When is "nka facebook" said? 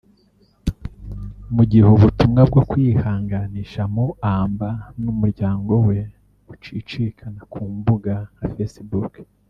8.37-9.13